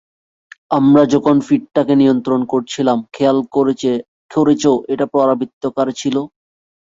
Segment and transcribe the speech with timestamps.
[0.71, 4.63] আমরা যখন ফিডটাকে নিয়ন্ত্রণ করছিলাম, খেয়াল করেছ
[4.93, 6.15] এটা পরাবৃত্তাকার ছিল?